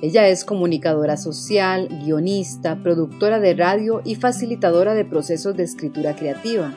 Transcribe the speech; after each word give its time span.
Ella 0.00 0.28
es 0.28 0.44
comunicadora 0.44 1.16
social, 1.16 1.88
guionista, 1.88 2.76
productora 2.76 3.40
de 3.40 3.54
radio 3.54 4.00
y 4.04 4.14
facilitadora 4.14 4.94
de 4.94 5.04
procesos 5.04 5.56
de 5.56 5.64
escritura 5.64 6.14
creativa. 6.14 6.72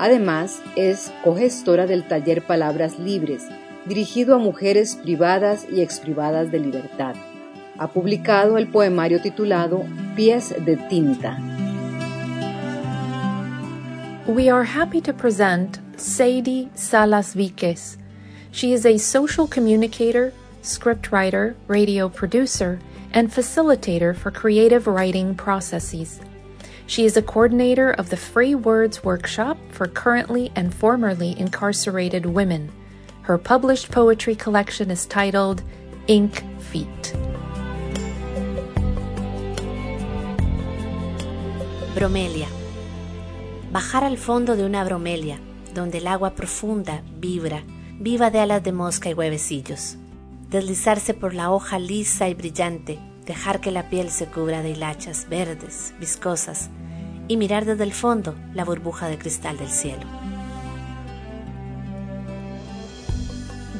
Además, 0.00 0.60
es 0.74 1.12
cogestora 1.22 1.86
del 1.86 2.08
taller 2.08 2.44
Palabras 2.44 2.98
Libres, 2.98 3.44
dirigido 3.86 4.34
a 4.34 4.38
mujeres 4.38 4.96
privadas 4.96 5.64
y 5.72 5.80
exprivadas 5.80 6.50
de 6.50 6.58
libertad. 6.58 7.14
Ha 7.78 7.92
publicado 7.92 8.58
el 8.58 8.66
poemario 8.66 9.20
titulado 9.20 9.84
Pies 10.16 10.52
de 10.64 10.76
Tinta. 10.76 11.38
We 14.26 14.50
are 14.50 14.66
happy 14.66 15.00
to 15.02 15.14
present 15.14 15.78
Sadie 15.96 16.68
Salas 16.74 17.36
Viques. 17.36 17.96
She 18.50 18.72
is 18.72 18.84
a 18.84 18.98
social 18.98 19.46
communicator, 19.46 20.32
scriptwriter, 20.66 21.54
radio 21.68 22.08
producer, 22.08 22.80
and 23.12 23.30
facilitator 23.30 24.14
for 24.14 24.32
creative 24.32 24.88
writing 24.88 25.34
processes. 25.34 26.20
She 26.86 27.04
is 27.04 27.16
a 27.16 27.22
coordinator 27.22 27.92
of 27.92 28.10
the 28.10 28.16
Free 28.16 28.54
Words 28.54 29.04
Workshop 29.04 29.58
for 29.70 29.86
currently 29.86 30.50
and 30.56 30.74
formerly 30.74 31.38
incarcerated 31.38 32.26
women. 32.26 32.72
Her 33.22 33.38
published 33.38 33.92
poetry 33.92 34.34
collection 34.34 34.90
is 34.90 35.06
titled 35.06 35.62
Ink 36.08 36.42
Feet. 36.60 37.14
Bromelia. 41.94 42.48
Bajar 43.72 44.02
al 44.02 44.16
fondo 44.16 44.56
de 44.56 44.64
una 44.64 44.84
bromelia, 44.84 45.38
donde 45.74 45.98
el 45.98 46.08
agua 46.08 46.34
profunda 46.34 47.02
vibra, 47.20 47.62
viva 48.00 48.30
de 48.30 48.40
alas 48.40 48.62
de 48.62 48.72
mosca 48.72 49.08
y 49.08 49.14
huevecillos 49.14 49.96
deslizarse 50.50 51.14
por 51.14 51.34
la 51.34 51.50
hoja 51.50 51.78
lisa 51.78 52.28
y 52.28 52.34
brillante, 52.34 52.98
dejar 53.24 53.60
que 53.60 53.70
la 53.70 53.88
piel 53.88 54.10
se 54.10 54.26
cubra 54.26 54.62
de 54.62 54.70
hilachas 54.70 55.28
verdes, 55.28 55.94
viscosas, 55.98 56.70
y 57.28 57.36
mirar 57.36 57.64
desde 57.64 57.84
el 57.84 57.92
fondo 57.92 58.34
la 58.54 58.64
burbuja 58.64 59.08
de 59.08 59.18
cristal 59.18 59.58
del 59.58 59.70
cielo. 59.70 60.06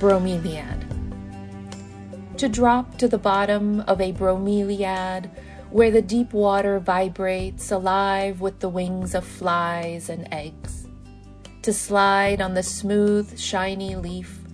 Bromeliad. 0.00 0.84
To 2.39 2.48
drop 2.48 2.98
to 2.98 3.09
the 3.09 3.17
bottom 3.17 3.81
of 3.87 4.00
a 4.00 4.12
bromeliad, 4.12 5.31
where 5.70 5.91
the 5.91 6.03
deep 6.03 6.33
water 6.33 6.78
vibrates 6.78 7.72
alive 7.72 8.41
with 8.41 8.59
the 8.59 8.69
wings 8.69 9.14
of 9.14 9.25
flies 9.25 10.11
and 10.11 10.28
eggs. 10.33 10.87
To 11.62 11.72
slide 11.72 12.42
on 12.42 12.55
the 12.55 12.62
smooth, 12.62 13.39
shiny 13.39 13.97
leaf 13.97 14.46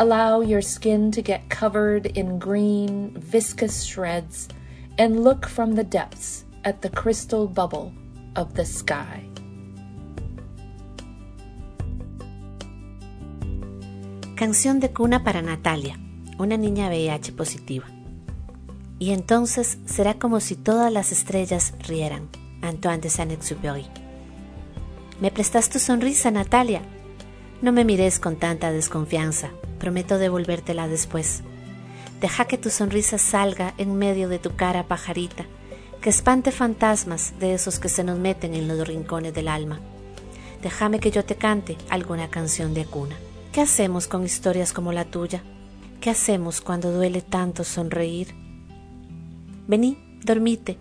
Allow 0.00 0.40
your 0.40 0.62
skin 0.62 1.10
to 1.10 1.20
get 1.20 1.50
covered 1.50 2.06
in 2.16 2.38
green, 2.38 3.12
viscous 3.20 3.84
shreds 3.84 4.48
and 4.96 5.22
look 5.22 5.46
from 5.46 5.74
the 5.74 5.84
depths 5.84 6.46
at 6.64 6.80
the 6.80 6.88
crystal 6.88 7.46
bubble 7.46 7.92
of 8.34 8.54
the 8.54 8.64
sky. 8.64 9.28
Canción 14.36 14.80
de 14.80 14.88
cuna 14.88 15.22
para 15.22 15.42
Natalia, 15.42 15.98
una 16.38 16.56
niña 16.56 16.88
VIH 16.88 17.32
positiva. 17.32 17.84
Y 18.98 19.10
entonces 19.10 19.76
será 19.84 20.14
como 20.18 20.40
si 20.40 20.56
todas 20.56 20.90
las 20.90 21.12
estrellas 21.12 21.74
rieran. 21.86 22.30
Antoine 22.62 23.02
de 23.02 23.10
Saint-Exupéry. 23.10 23.84
¿Me 25.20 25.30
prestas 25.30 25.68
tu 25.68 25.78
sonrisa, 25.78 26.30
Natalia? 26.30 26.80
No 27.62 27.72
me 27.72 27.84
mires 27.84 28.18
con 28.18 28.36
tanta 28.36 28.72
desconfianza. 28.72 29.50
Prometo 29.78 30.16
devolvértela 30.16 30.88
después. 30.88 31.42
Deja 32.18 32.46
que 32.46 32.56
tu 32.56 32.70
sonrisa 32.70 33.18
salga 33.18 33.74
en 33.76 33.96
medio 33.96 34.30
de 34.30 34.38
tu 34.38 34.56
cara 34.56 34.88
pajarita, 34.88 35.44
que 36.00 36.08
espante 36.08 36.52
fantasmas 36.52 37.34
de 37.38 37.52
esos 37.52 37.78
que 37.78 37.90
se 37.90 38.02
nos 38.02 38.18
meten 38.18 38.54
en 38.54 38.66
los 38.66 38.88
rincones 38.88 39.34
del 39.34 39.48
alma. 39.48 39.78
Déjame 40.62 41.00
que 41.00 41.10
yo 41.10 41.22
te 41.22 41.36
cante 41.36 41.76
alguna 41.90 42.30
canción 42.30 42.72
de 42.72 42.86
cuna. 42.86 43.16
¿Qué 43.52 43.60
hacemos 43.60 44.06
con 44.06 44.24
historias 44.24 44.72
como 44.72 44.92
la 44.92 45.04
tuya? 45.04 45.42
¿Qué 46.00 46.08
hacemos 46.08 46.62
cuando 46.62 46.90
duele 46.92 47.20
tanto 47.20 47.64
sonreír? 47.64 48.34
Vení, 49.66 50.18
dormite, 50.24 50.78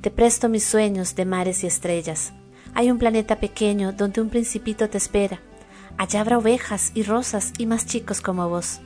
te 0.00 0.12
presto 0.12 0.48
mis 0.48 0.62
sueños 0.62 1.16
de 1.16 1.24
mares 1.24 1.64
y 1.64 1.66
estrellas. 1.66 2.32
Hay 2.74 2.88
un 2.88 2.98
planeta 2.98 3.40
pequeño 3.40 3.90
donde 3.90 4.20
un 4.20 4.28
principito 4.28 4.88
te 4.88 4.98
espera 4.98 5.40
Allá 6.00 6.22
habrá 6.22 6.38
ovejas 6.38 6.92
y 6.94 7.02
rosas 7.02 7.52
y 7.58 7.66
más 7.66 7.84
chicos 7.84 8.22
como 8.22 8.48
vos. 8.48 8.80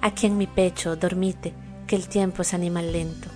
Aquí 0.00 0.26
en 0.26 0.36
mi 0.36 0.48
pecho 0.48 0.96
dormite, 0.96 1.54
que 1.86 1.94
el 1.94 2.08
tiempo 2.08 2.42
es 2.42 2.54
animal 2.54 2.90
lento. 2.90 3.28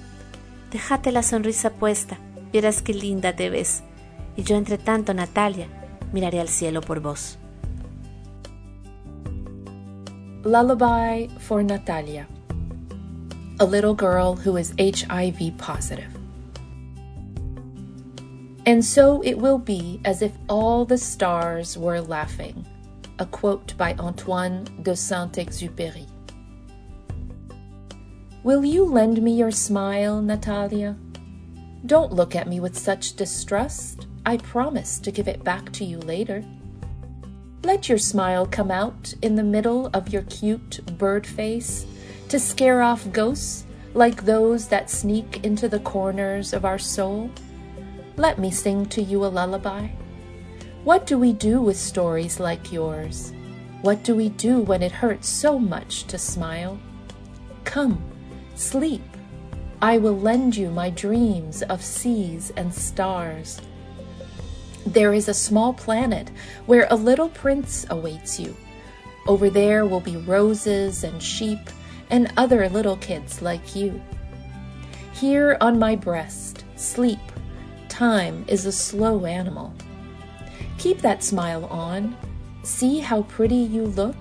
Déjate 0.72 1.12
la 1.12 1.22
sonrisa 1.22 1.70
puesta, 1.70 2.18
verás 2.52 2.82
qué 2.82 2.92
linda 2.92 3.36
te 3.36 3.50
ves. 3.50 3.84
Y 4.36 4.42
yo, 4.42 4.56
entre 4.56 4.78
tanto, 4.78 5.14
Natalia, 5.14 5.68
miraré 6.12 6.40
al 6.40 6.48
cielo 6.48 6.80
por 6.80 6.98
vos. 6.98 7.38
Lullaby 10.42 11.28
for 11.38 11.62
Natalia, 11.62 12.26
a 13.60 13.64
little 13.64 13.94
girl 13.94 14.34
who 14.34 14.56
is 14.56 14.74
HIV 14.76 15.56
positive. 15.56 16.10
And 18.66 18.84
so 18.84 19.22
it 19.22 19.36
will 19.36 19.58
be 19.58 20.00
as 20.04 20.20
if 20.20 20.32
all 20.48 20.84
the 20.84 20.98
stars 20.98 21.78
were 21.78 22.00
laughing 22.00 22.66
a 23.18 23.26
quote 23.26 23.76
by 23.76 23.94
Antoine 23.94 24.64
de 24.82 24.96
Saint 24.96 25.32
Exupéry. 25.32 26.08
Will 28.42 28.64
you 28.64 28.84
lend 28.84 29.22
me 29.22 29.32
your 29.32 29.50
smile, 29.50 30.20
Natalia? 30.20 30.96
Don't 31.86 32.12
look 32.12 32.34
at 32.34 32.48
me 32.48 32.60
with 32.60 32.76
such 32.76 33.14
distrust. 33.14 34.06
I 34.26 34.38
promise 34.38 34.98
to 35.00 35.10
give 35.10 35.28
it 35.28 35.44
back 35.44 35.70
to 35.74 35.84
you 35.84 35.98
later. 35.98 36.44
Let 37.62 37.88
your 37.88 37.98
smile 37.98 38.46
come 38.46 38.70
out 38.70 39.14
in 39.22 39.36
the 39.36 39.42
middle 39.42 39.88
of 39.94 40.08
your 40.08 40.22
cute 40.22 40.80
bird 40.98 41.26
face 41.26 41.86
to 42.28 42.38
scare 42.38 42.82
off 42.82 43.10
ghosts 43.12 43.64
like 43.94 44.24
those 44.24 44.68
that 44.68 44.90
sneak 44.90 45.44
into 45.44 45.68
the 45.68 45.78
corners 45.78 46.52
of 46.52 46.64
our 46.64 46.78
soul. 46.78 47.30
Let 48.16 48.38
me 48.38 48.50
sing 48.50 48.86
to 48.86 49.02
you 49.02 49.24
a 49.24 49.28
lullaby. 49.28 49.88
What 50.84 51.06
do 51.06 51.18
we 51.18 51.32
do 51.32 51.62
with 51.62 51.78
stories 51.78 52.38
like 52.38 52.70
yours? 52.70 53.32
What 53.80 54.04
do 54.04 54.14
we 54.14 54.28
do 54.28 54.60
when 54.60 54.82
it 54.82 54.92
hurts 54.92 55.26
so 55.26 55.58
much 55.58 56.04
to 56.08 56.18
smile? 56.18 56.78
Come, 57.64 58.04
sleep. 58.54 59.00
I 59.80 59.96
will 59.96 60.18
lend 60.18 60.54
you 60.56 60.68
my 60.68 60.90
dreams 60.90 61.62
of 61.62 61.82
seas 61.82 62.52
and 62.58 62.72
stars. 62.72 63.62
There 64.84 65.14
is 65.14 65.26
a 65.26 65.32
small 65.32 65.72
planet 65.72 66.30
where 66.66 66.86
a 66.90 66.96
little 66.96 67.30
prince 67.30 67.86
awaits 67.88 68.38
you. 68.38 68.54
Over 69.26 69.48
there 69.48 69.86
will 69.86 70.00
be 70.00 70.18
roses 70.18 71.02
and 71.02 71.22
sheep 71.22 71.60
and 72.10 72.30
other 72.36 72.68
little 72.68 72.98
kids 72.98 73.40
like 73.40 73.74
you. 73.74 74.02
Here 75.14 75.56
on 75.62 75.78
my 75.78 75.96
breast, 75.96 76.62
sleep. 76.76 77.32
Time 77.88 78.44
is 78.48 78.66
a 78.66 78.72
slow 78.72 79.24
animal. 79.24 79.72
Keep 80.78 81.00
that 81.02 81.22
smile 81.22 81.64
on. 81.66 82.16
See 82.62 83.00
how 83.00 83.22
pretty 83.22 83.56
you 83.56 83.86
look. 83.86 84.16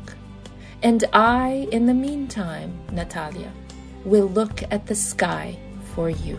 And 0.81 1.03
I, 1.13 1.67
in 1.71 1.85
the 1.85 1.93
meantime, 1.93 2.73
Natalia, 2.91 3.51
will 4.05 4.27
look 4.27 4.63
at 4.71 4.85
the 4.85 4.95
sky 4.95 5.57
for 5.95 6.09
you. 6.09 6.37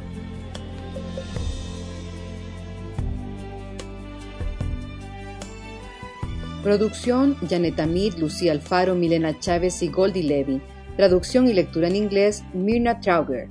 Producción 6.63 7.37
Janet 7.47 7.79
Amir, 7.81 8.15
Lucía 8.19 8.53
Alfaro, 8.53 8.95
Milena 8.95 9.39
Chávez 9.39 9.83
y 9.83 9.89
Goldie 9.89 10.23
Levy. 10.23 10.61
Traducción 10.97 11.49
y 11.49 11.53
lectura 11.53 11.89
en 11.89 11.97
inglés 11.97 12.43
Mirna 12.55 13.01
Trauger. 13.01 13.49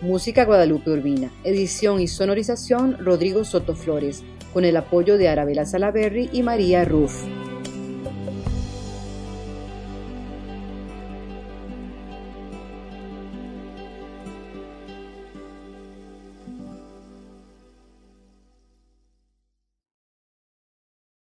Música 0.00 0.44
Guadalupe 0.44 0.90
Urbina. 0.90 1.30
Edición 1.44 2.00
y 2.00 2.08
sonorización 2.08 2.96
Rodrigo 2.98 3.44
Soto 3.44 3.74
Flores 3.74 4.24
con 4.56 4.64
el 4.64 4.78
apoyo 4.78 5.18
de 5.18 5.28
Arabela 5.28 5.66
Salaberry 5.66 6.30
y 6.32 6.42
María 6.42 6.82
Ruff. 6.86 7.26